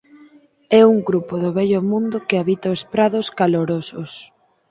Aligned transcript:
É 0.79 0.81
un 0.93 0.97
grupo 1.09 1.33
do 1.43 1.49
Vello 1.57 1.81
Mundo 1.91 2.17
que 2.27 2.39
habita 2.41 2.73
os 2.75 2.81
prados 2.93 3.27
calorosos. 3.39 4.11